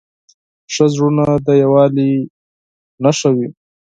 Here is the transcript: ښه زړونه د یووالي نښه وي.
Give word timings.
ښه 0.73 0.85
زړونه 0.93 1.25
د 1.45 1.47
یووالي 1.61 2.11
نښه 3.03 3.29
وي. 3.35 3.47